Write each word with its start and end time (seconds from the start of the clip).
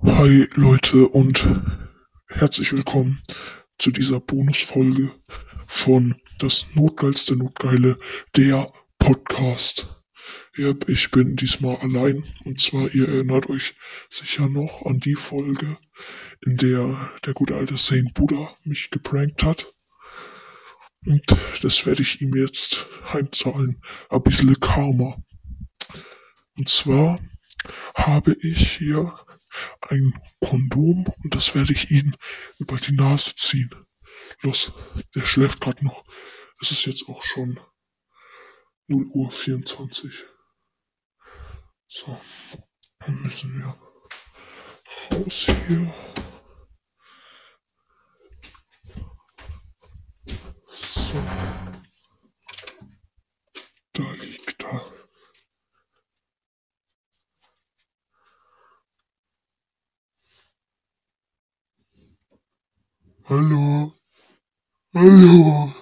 Hi 0.00 0.48
Leute 0.54 1.08
und 1.08 1.44
herzlich 2.28 2.72
willkommen 2.72 3.20
zu 3.80 3.90
dieser 3.90 4.20
Bonusfolge 4.20 5.12
von 5.84 6.14
Das 6.38 6.64
Notgeilste 6.74 7.34
Notgeile, 7.34 7.98
der 8.36 8.72
Podcast. 9.00 9.88
Ich 10.86 11.10
bin 11.10 11.34
diesmal 11.34 11.78
allein 11.78 12.22
und 12.44 12.60
zwar, 12.60 12.94
ihr 12.94 13.08
erinnert 13.08 13.48
euch 13.48 13.74
sicher 14.10 14.48
noch 14.48 14.86
an 14.86 15.00
die 15.00 15.16
Folge, 15.28 15.78
in 16.42 16.56
der 16.58 17.10
der 17.26 17.34
gute 17.34 17.56
alte 17.56 17.76
Saint 17.76 18.14
Buddha 18.14 18.56
mich 18.62 18.90
geprankt 18.90 19.42
hat. 19.42 19.66
Und 21.06 21.24
das 21.62 21.84
werde 21.86 22.02
ich 22.02 22.20
ihm 22.20 22.36
jetzt 22.36 22.86
heimzahlen. 23.12 23.80
Ein 24.10 24.22
bisschen 24.22 24.60
Karma. 24.60 25.16
Und 26.56 26.68
zwar 26.68 27.18
habe 27.94 28.36
ich 28.40 28.76
hier 28.78 29.12
ein 29.88 30.20
Kondom 30.40 31.06
und 31.06 31.34
das 31.34 31.54
werde 31.54 31.72
ich 31.72 31.90
ihm 31.90 32.14
über 32.58 32.76
die 32.78 32.94
Nase 32.94 33.34
ziehen. 33.36 33.70
Los, 34.42 34.72
der 35.14 35.24
schläft 35.24 35.60
gerade 35.60 35.84
noch. 35.84 36.04
Es 36.60 36.70
ist 36.70 36.86
jetzt 36.86 37.08
auch 37.08 37.22
schon 37.22 37.58
0 38.88 39.06
Uhr 39.12 39.30
24. 39.30 40.12
So, 41.88 42.20
dann 43.00 43.22
müssen 43.22 43.58
wir 43.58 43.76
raus 45.10 45.46
hier. 45.46 45.94
So. 50.74 51.22
Da 53.94 54.12
liegt 54.12 54.62
er. 54.62 54.98
Hallo. 63.28 63.92
Hallo. 64.94 65.72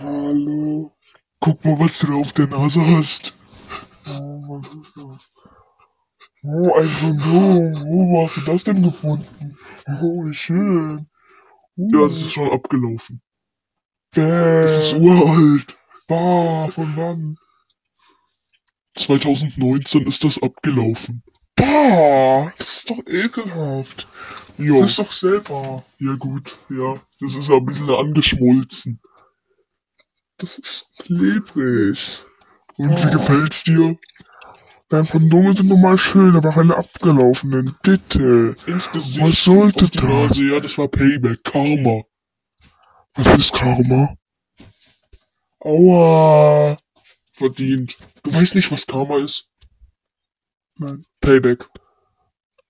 Hallo. 0.00 0.92
Guck 1.40 1.64
mal, 1.64 1.78
was 1.78 1.96
du 2.00 2.06
da 2.08 2.14
auf 2.14 2.32
der 2.32 2.46
Nase 2.48 2.80
hast. 2.80 3.32
Oh, 4.06 4.42
was 4.48 4.66
ist 4.74 4.96
das? 4.96 5.30
Oh, 6.42 6.72
ein 6.74 6.90
Kondom. 7.00 7.74
Oh, 7.86 8.08
wo 8.10 8.24
hast 8.26 8.36
du 8.36 8.40
das 8.52 8.64
denn 8.64 8.82
gefunden? 8.82 9.56
Oh, 9.86 10.24
wie 10.26 10.34
schön. 10.34 11.06
Uh, 11.76 11.90
Ja, 11.92 12.06
es 12.06 12.16
ist 12.22 12.32
schon 12.32 12.50
abgelaufen. 12.50 13.22
Es 14.12 14.18
ist 14.18 15.00
bäh. 15.00 15.00
uralt. 15.00 15.76
Bah, 16.08 16.70
von 16.74 16.96
wann? 16.96 17.36
2019 19.06 20.06
ist 20.06 20.24
das 20.24 20.42
abgelaufen. 20.42 21.22
Bah, 21.56 22.52
das 22.58 22.68
ist 22.68 22.90
doch 22.90 22.98
ekelhaft. 23.06 24.06
Ja. 24.58 24.80
Das 24.80 24.90
ist 24.90 24.98
doch 24.98 25.12
selber. 25.12 25.84
Ja 25.98 26.14
gut, 26.14 26.56
ja. 26.70 27.00
Das 27.20 27.34
ist 27.34 27.50
ein 27.50 27.64
bisschen 27.66 27.90
angeschmolzen. 27.90 29.00
Das 30.38 30.50
ist 30.58 30.86
klebrig. 31.04 31.98
Und 32.76 32.90
wie 32.90 33.06
Oh. 33.06 33.18
gefällt's 33.18 33.62
dir? 33.64 33.96
Deine 34.90 35.06
Kondome 35.08 35.54
sind 35.54 35.68
normal 35.68 35.96
schön, 35.98 36.36
aber 36.36 36.50
keine 36.52 36.76
abgelaufenen. 36.76 37.76
Bitte. 37.82 38.56
Ins 38.66 38.90
Gesicht. 38.92 39.20
Was 39.20 39.44
sollte 39.44 39.88
das? 39.90 40.36
Ja, 40.36 40.60
das 40.60 40.76
war 40.76 40.88
Payback. 40.88 41.42
Karma. 41.44 42.02
Was 43.14 43.38
ist 43.38 43.52
Karma? 43.52 44.16
Aua. 45.60 46.76
Verdient. 47.34 47.96
Du 48.22 48.32
weißt 48.32 48.54
nicht, 48.54 48.70
was 48.70 48.86
Karma 48.86 49.18
ist? 49.18 49.46
Nein. 50.78 51.04
Payback. 51.20 51.68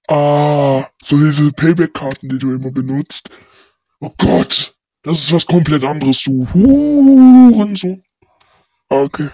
Ah, 0.08 0.88
so 1.06 1.16
diese 1.16 1.50
Payback-Karten, 1.52 2.28
die 2.28 2.38
du 2.38 2.52
immer 2.52 2.70
benutzt. 2.70 3.28
Oh 4.00 4.12
Gott. 4.18 4.74
Das 5.02 5.18
ist 5.18 5.32
was 5.32 5.46
komplett 5.46 5.84
anderes, 5.84 6.22
du 6.24 6.46
Hurensohn. 6.52 8.02
Ah, 8.88 9.02
okay. 9.02 9.30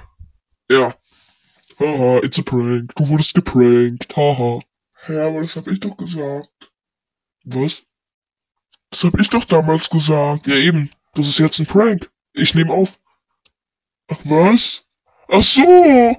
Ja. 0.69 0.94
Haha, 1.78 2.19
it's 2.22 2.38
a 2.38 2.42
prank. 2.42 2.92
Du 2.94 3.08
wurdest 3.08 3.34
geprankt. 3.34 4.14
Haha. 4.16 4.60
Ja, 5.08 5.28
aber 5.28 5.42
das 5.42 5.56
hab 5.56 5.66
ich 5.66 5.81
doch 5.81 5.97
gesagt. 5.97 6.48
Was? 7.44 7.82
Das 8.91 9.02
hab 9.02 9.19
ich 9.19 9.28
doch 9.31 9.44
damals 9.47 9.88
gesagt. 9.88 10.47
Ja 10.47 10.56
eben. 10.56 10.91
Das 11.14 11.26
ist 11.26 11.38
jetzt 11.38 11.58
ein 11.58 11.66
Prank. 11.66 12.10
Ich 12.34 12.54
nehme 12.54 12.72
auf. 12.72 12.88
Ach 14.08 14.20
was? 14.25 14.84
Ach 15.28 15.42
so. 15.42 16.16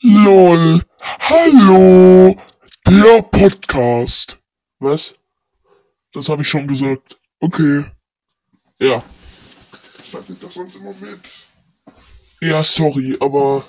Lol. 0.00 0.84
Hallo. 1.16 2.36
Der 2.86 3.22
Podcast. 3.22 4.38
Was? 4.78 5.14
Das 6.12 6.28
habe 6.28 6.42
ich 6.42 6.48
schon 6.48 6.68
gesagt. 6.68 7.16
Okay. 7.40 7.86
Ja. 8.78 9.02
Das 9.96 10.10
sag 10.10 10.28
ich 10.28 10.38
doch 10.38 10.52
sonst 10.52 10.74
immer 10.76 10.92
mit. 10.92 11.20
Ja, 12.40 12.62
sorry, 12.62 13.16
aber. 13.20 13.64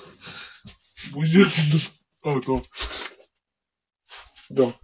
Wo 1.12 1.22
ist 1.22 1.32
denn 1.32 1.70
das? 1.72 1.90
Ah, 2.22 2.40
da. 2.46 2.62
Da. 4.52 4.74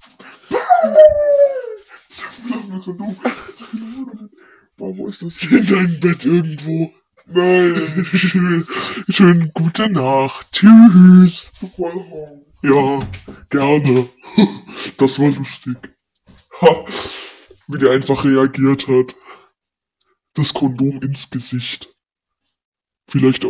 Boah, 4.77 4.97
wo 4.97 5.09
ist 5.09 5.21
das? 5.21 5.37
In 5.43 5.67
deinem 5.67 6.01
Bett 6.01 6.25
irgendwo. 6.25 6.95
Nein. 7.29 8.07
Schönen 9.09 9.51
gute 9.53 9.89
Nacht. 9.91 10.47
Tschüss. 10.53 11.53
Ja, 12.63 13.09
gerne. 13.51 14.09
Das 14.99 15.19
war 15.19 15.31
lustig. 15.31 15.77
Ha, 16.61 16.85
wie 17.69 17.79
der 17.79 17.93
einfach 17.93 18.25
reagiert 18.25 18.87
hat. 18.87 19.15
Das 20.35 20.53
Kondom 20.55 21.01
ins 21.03 21.29
Gesicht. 21.31 21.89
Vielleicht 23.09 23.45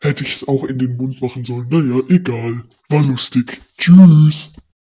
hätte 0.00 0.24
ich 0.24 0.36
es 0.36 0.48
auch 0.48 0.64
in 0.64 0.78
den 0.78 0.96
Mund 0.96 1.20
machen 1.20 1.44
sollen. 1.44 1.68
Naja, 1.68 2.02
egal. 2.08 2.64
War 2.88 3.02
lustig. 3.02 3.60
Tschüss. 3.78 4.52